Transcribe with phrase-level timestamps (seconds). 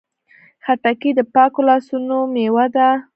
[0.65, 2.89] خټکی د پاکو لاسونو میوه ده.